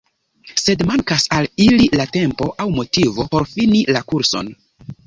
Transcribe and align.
Sed 0.61 0.81
mankas 0.91 1.27
al 1.39 1.49
ili 1.67 1.91
la 2.01 2.09
tempo 2.17 2.51
aŭ 2.65 2.69
motivo 2.81 3.31
por 3.37 3.51
fini 3.55 3.87
la 3.97 4.07
kurson. 4.13 4.53